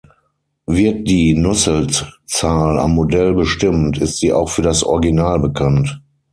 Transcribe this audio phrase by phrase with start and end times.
[0.65, 6.01] Wird die Nußelt-Zahl am Modell bestimmt, ist sie auch für das Original bekannt.